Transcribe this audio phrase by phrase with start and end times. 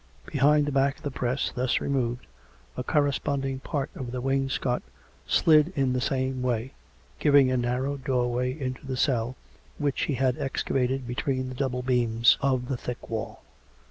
[0.25, 2.25] Be hind the back of the press, thus removed,
[2.75, 4.81] a corresponding part of the wainscot
[5.27, 6.73] slid in the same way,
[7.19, 9.35] giving a narrow doorway into the cell
[9.77, 13.43] which he had excavated between the double beams of the thick wall.